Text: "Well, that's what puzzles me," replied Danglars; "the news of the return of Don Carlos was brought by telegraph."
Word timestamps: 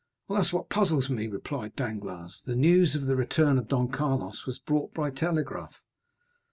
"Well, 0.27 0.41
that's 0.41 0.51
what 0.51 0.67
puzzles 0.67 1.11
me," 1.11 1.27
replied 1.27 1.75
Danglars; 1.75 2.41
"the 2.47 2.55
news 2.55 2.95
of 2.95 3.05
the 3.05 3.15
return 3.15 3.59
of 3.59 3.67
Don 3.67 3.87
Carlos 3.89 4.47
was 4.47 4.57
brought 4.57 4.95
by 4.95 5.11
telegraph." 5.11 5.75